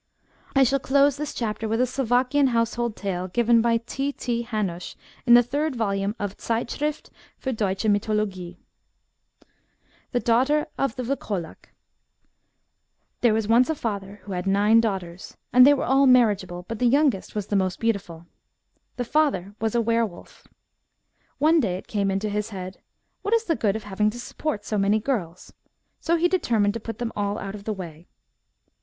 [0.55, 4.11] I shall close this chapter with a Slovakian house hold tale given by T.
[4.11, 4.41] T.
[4.41, 4.95] Hanush
[5.27, 8.57] in the third volume of Zeitschrift fiir Deutsche Mythologie.
[10.11, 11.55] CJe IBaugStet of tje TJlftolaft."
[13.21, 16.79] There was once a father, who had nine daughters, and they were all marriageable, but
[16.79, 18.25] the youngest was the most beautiful.
[18.95, 20.47] The father was a were wolf.
[21.37, 24.65] One day it came into his head:* What is the good of having to support
[24.65, 25.53] so many girls?'
[25.99, 28.07] so he determined to put them all out of the way.